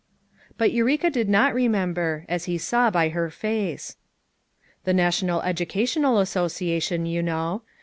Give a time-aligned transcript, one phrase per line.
[0.57, 3.97] But Eureka did not remember, as he saw by her face.
[4.83, 7.61] "The National Educational Association, you know.